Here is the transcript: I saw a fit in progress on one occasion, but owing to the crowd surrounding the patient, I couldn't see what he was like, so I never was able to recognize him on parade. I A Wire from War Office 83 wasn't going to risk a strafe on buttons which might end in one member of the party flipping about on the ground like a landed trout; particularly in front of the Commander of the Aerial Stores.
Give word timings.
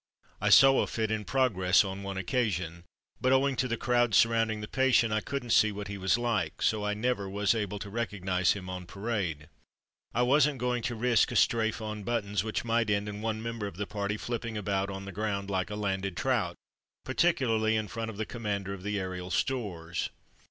I 0.41 0.49
saw 0.49 0.81
a 0.81 0.87
fit 0.87 1.11
in 1.11 1.25
progress 1.25 1.85
on 1.85 2.01
one 2.01 2.17
occasion, 2.17 2.85
but 3.21 3.31
owing 3.31 3.55
to 3.57 3.67
the 3.67 3.77
crowd 3.77 4.15
surrounding 4.15 4.59
the 4.59 4.67
patient, 4.67 5.13
I 5.13 5.21
couldn't 5.21 5.51
see 5.51 5.71
what 5.71 5.89
he 5.89 5.99
was 5.99 6.17
like, 6.17 6.63
so 6.63 6.83
I 6.83 6.95
never 6.95 7.29
was 7.29 7.53
able 7.53 7.77
to 7.77 7.87
recognize 7.91 8.53
him 8.53 8.67
on 8.67 8.87
parade. 8.87 9.47
I 10.15 10.21
A 10.21 10.25
Wire 10.25 10.25
from 10.25 10.25
War 10.27 10.35
Office 10.37 10.45
83 10.47 10.53
wasn't 10.55 10.59
going 10.59 10.81
to 10.81 10.95
risk 10.95 11.31
a 11.31 11.35
strafe 11.35 11.81
on 11.83 12.03
buttons 12.03 12.43
which 12.43 12.65
might 12.65 12.89
end 12.89 13.07
in 13.07 13.21
one 13.21 13.43
member 13.43 13.67
of 13.67 13.77
the 13.77 13.85
party 13.85 14.17
flipping 14.17 14.57
about 14.57 14.89
on 14.89 15.05
the 15.05 15.11
ground 15.11 15.51
like 15.51 15.69
a 15.69 15.75
landed 15.75 16.17
trout; 16.17 16.55
particularly 17.05 17.75
in 17.75 17.87
front 17.87 18.09
of 18.09 18.17
the 18.17 18.25
Commander 18.25 18.73
of 18.73 18.81
the 18.81 18.99
Aerial 18.99 19.29
Stores. 19.29 20.09